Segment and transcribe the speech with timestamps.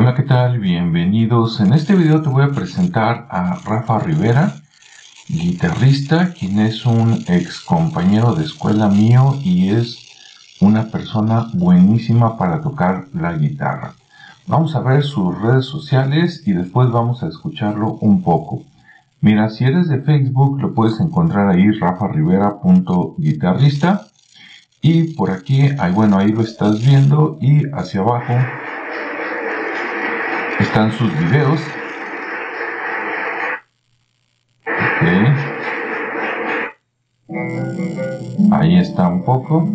[0.00, 0.60] Hola, ¿qué tal?
[0.60, 1.58] Bienvenidos.
[1.58, 4.54] En este video te voy a presentar a Rafa Rivera,
[5.26, 9.98] guitarrista, quien es un ex compañero de escuela mío y es
[10.60, 13.94] una persona buenísima para tocar la guitarra.
[14.46, 18.62] Vamos a ver sus redes sociales y después vamos a escucharlo un poco.
[19.20, 24.06] Mira, si eres de Facebook lo puedes encontrar ahí rafarivera.guitarrista
[24.80, 28.34] y por aquí, ahí, bueno, ahí lo estás viendo y hacia abajo
[30.60, 31.60] están sus videos.
[38.50, 39.68] Ahí está un poco.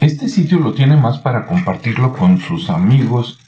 [0.00, 3.38] Este sitio lo tiene más para compartirlo con sus amigos,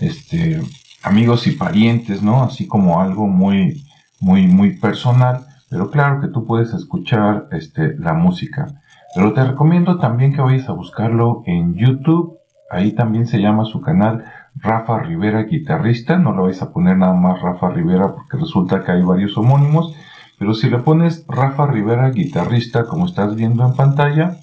[0.00, 0.60] este,
[1.02, 2.42] amigos y parientes, ¿no?
[2.42, 3.84] Así como algo muy,
[4.20, 8.82] muy, muy personal pero claro que tú puedes escuchar este, la música.
[9.14, 12.36] Pero te recomiendo también que vayas a buscarlo en YouTube.
[12.70, 14.22] Ahí también se llama su canal
[14.54, 16.18] Rafa Rivera Guitarrista.
[16.18, 19.96] No lo vais a poner nada más Rafa Rivera porque resulta que hay varios homónimos.
[20.38, 24.36] Pero si le pones Rafa Rivera Guitarrista como estás viendo en pantalla,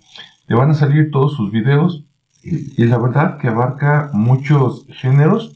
[0.47, 2.05] te van a salir todos sus videos.
[2.41, 5.55] Y, y la verdad que abarca muchos géneros.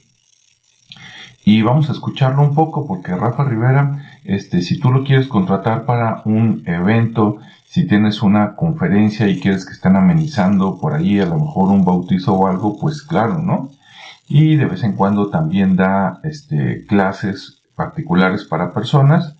[1.44, 5.86] Y vamos a escucharlo un poco porque Rafa Rivera este, si tú lo quieres contratar
[5.86, 11.26] para un evento, si tienes una conferencia y quieres que estén amenizando por ahí, a
[11.26, 13.72] lo mejor un bautizo o algo, pues claro, ¿no?
[14.28, 19.36] Y de vez en cuando también da este, clases particulares para personas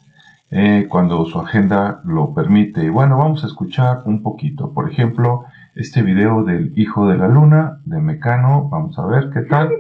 [0.56, 2.90] eh, cuando su agenda lo permite.
[2.90, 4.72] Bueno, vamos a escuchar un poquito.
[4.72, 8.70] Por ejemplo, este video del Hijo de la Luna de Mecano.
[8.70, 9.72] Vamos a ver qué tal.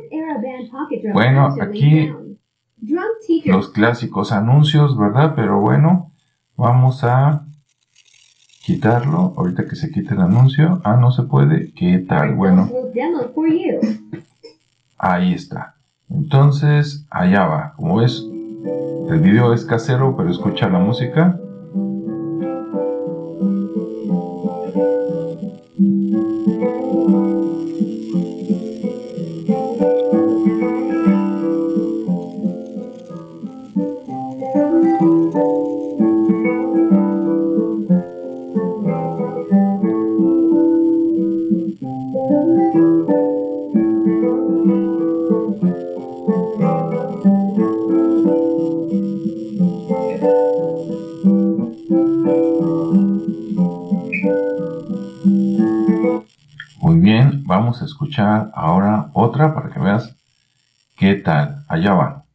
[1.13, 2.11] Bueno, aquí
[3.45, 5.33] los clásicos anuncios, ¿verdad?
[5.35, 6.11] Pero bueno,
[6.55, 7.45] vamos a
[8.63, 9.33] quitarlo.
[9.37, 10.81] Ahorita que se quite el anuncio.
[10.83, 11.73] Ah, no se puede.
[11.73, 12.35] ¿Qué tal?
[12.35, 12.69] Bueno.
[14.97, 15.75] Ahí está.
[16.09, 17.73] Entonces, allá va.
[17.75, 18.25] Como ves,
[19.09, 21.39] el video es casero, pero escucha la música.
[56.77, 60.15] Muy bien, vamos a escuchar ahora otra para que veas
[60.95, 61.63] qué tal.
[61.67, 62.25] Allá va.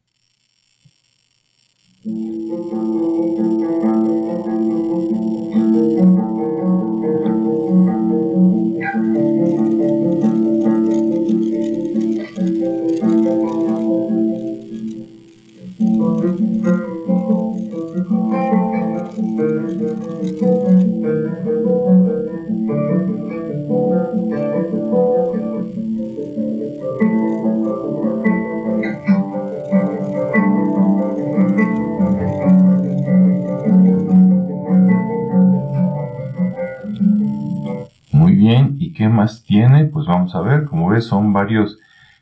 [23.69, 23.77] Muy
[38.35, 39.85] bien, ¿y qué más tiene?
[39.85, 41.77] Pues vamos a ver, como ves son varios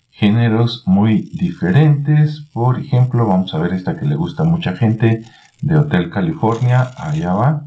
[0.09, 2.41] géneros muy diferentes.
[2.52, 5.24] Por ejemplo, vamos a ver esta que le gusta a mucha gente
[5.62, 7.66] de Hotel California, allá va.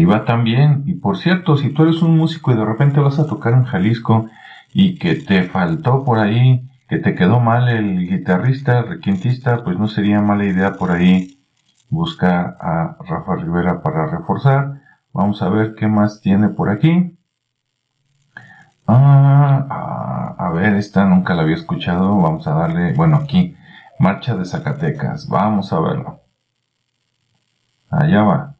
[0.00, 0.84] Ahí va también.
[0.86, 3.64] Y por cierto, si tú eres un músico y de repente vas a tocar en
[3.64, 4.30] Jalisco
[4.72, 9.88] y que te faltó por ahí, que te quedó mal el guitarrista, requintista, pues no
[9.88, 11.38] sería mala idea por ahí
[11.90, 14.80] buscar a Rafa Rivera para reforzar.
[15.12, 17.18] Vamos a ver qué más tiene por aquí.
[18.86, 22.16] Ah, ah, a ver, esta nunca la había escuchado.
[22.16, 23.54] Vamos a darle, bueno, aquí,
[23.98, 25.28] Marcha de Zacatecas.
[25.28, 26.20] Vamos a verlo.
[27.90, 28.59] Allá va.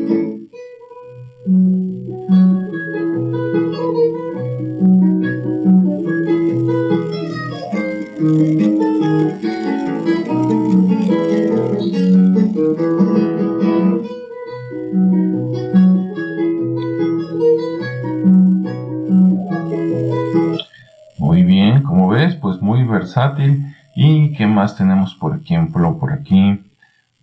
[23.01, 23.75] versátil.
[23.95, 26.61] ¿Y qué más tenemos, por ejemplo, por aquí?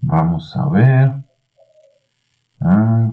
[0.01, 1.13] Vamos a ver.
[2.61, 3.11] Ah,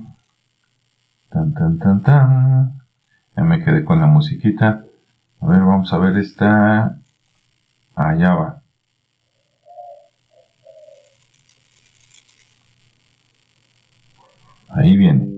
[1.30, 2.82] tan, tan, tan, tan.
[3.36, 4.84] Ya me quedé con la musiquita.
[5.42, 6.98] A ver, vamos a ver esta.
[7.96, 8.62] Allá va.
[14.70, 15.36] Ahí viene.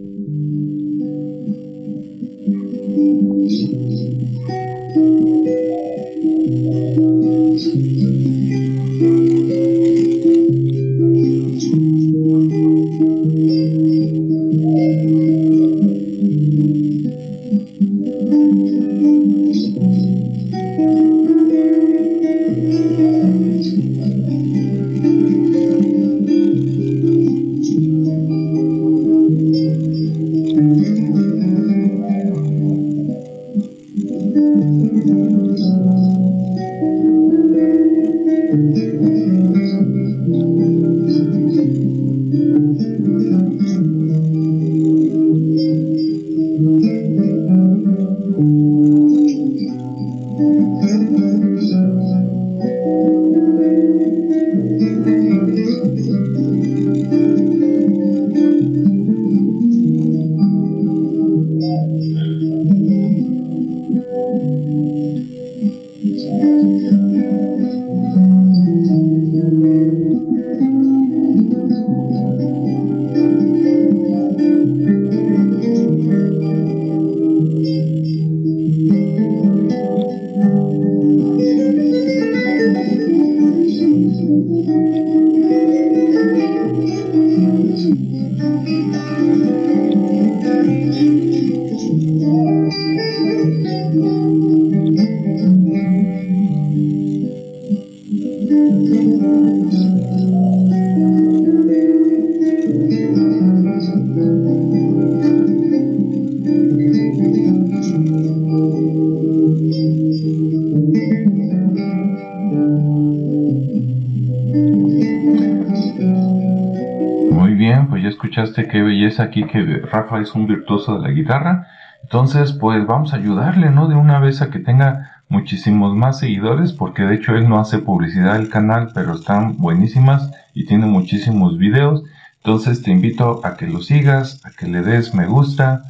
[118.66, 119.62] Qué belleza aquí que
[119.92, 121.68] Rafa es un virtuoso de la guitarra.
[122.02, 123.88] Entonces, pues vamos a ayudarle, ¿no?
[123.88, 127.80] De una vez a que tenga muchísimos más seguidores, porque de hecho él no hace
[127.80, 132.04] publicidad del canal, pero están buenísimas y tiene muchísimos videos.
[132.38, 135.84] Entonces te invito a que lo sigas, a que le des me gusta,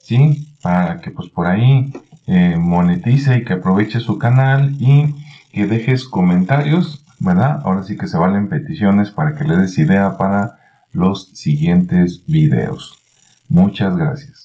[0.00, 0.48] ¿sí?
[0.62, 1.92] Para que pues por ahí
[2.26, 5.14] eh, monetice y que aproveche su canal y
[5.52, 7.60] que dejes comentarios, ¿verdad?
[7.64, 10.55] Ahora sí que se valen peticiones para que le des idea para
[10.96, 12.98] los siguientes videos.
[13.48, 14.35] Muchas gracias.